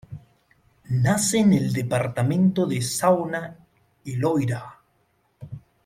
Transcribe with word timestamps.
Nace 0.89 1.37
en 1.37 1.53
el 1.53 1.71
departamento 1.73 2.65
de 2.65 2.81
Saona 2.81 3.55
y 4.03 4.15
Loira. 4.15 4.79